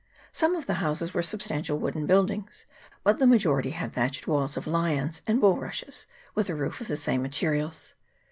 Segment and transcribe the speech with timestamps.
[0.31, 2.65] Some of the houses were substantial wooden buildings,
[3.03, 6.97] but the majority had thatched walls of liands and bulrushes, with a roof of the
[6.97, 7.93] same materials.